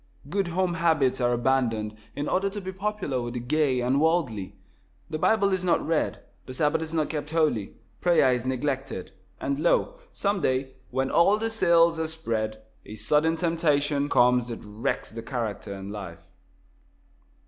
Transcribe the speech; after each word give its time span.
Good 0.31 0.47
home 0.47 0.73
habits 0.73 1.21
are 1.21 1.31
abandoned 1.31 1.93
in 2.15 2.27
order 2.27 2.49
to 2.49 2.59
be 2.59 2.71
popular 2.71 3.21
with 3.21 3.35
the 3.35 3.39
gay 3.39 3.81
and 3.81 4.01
worldly. 4.01 4.55
The 5.11 5.19
Bible 5.19 5.53
is 5.53 5.63
not 5.63 5.85
read, 5.85 6.23
the 6.47 6.55
Sabbath 6.55 6.81
is 6.81 6.91
not 6.91 7.07
kept 7.11 7.29
holy, 7.29 7.75
prayer 7.99 8.33
is 8.33 8.43
neglected, 8.43 9.11
and 9.39 9.59
lo! 9.59 9.99
some 10.11 10.41
day, 10.41 10.73
when 10.89 11.11
all 11.11 11.37
the 11.37 11.51
sails 11.51 11.99
are 11.99 12.07
spread, 12.07 12.63
a 12.83 12.95
sudden 12.95 13.35
temptation 13.35 14.09
comes 14.09 14.47
that 14.47 14.65
wrecks 14.65 15.11
the 15.11 15.21
character 15.21 15.71
and 15.71 15.91
life. 15.91 16.25